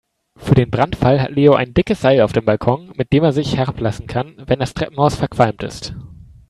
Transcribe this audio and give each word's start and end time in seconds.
Für 0.35 0.55
den 0.55 0.71
Brandfall 0.71 1.21
hat 1.21 1.29
Leo 1.29 1.53
ein 1.53 1.75
dickes 1.75 2.01
Seil 2.01 2.21
auf 2.21 2.33
dem 2.33 2.43
Balkon, 2.43 2.91
mit 2.95 3.13
dem 3.13 3.23
er 3.23 3.33
sich 3.33 3.55
herablassen 3.57 4.07
kann, 4.07 4.33
wenn 4.47 4.57
das 4.57 4.73
Treppenhaus 4.73 5.13
verqualmt 5.15 5.61
ist. 5.61 5.93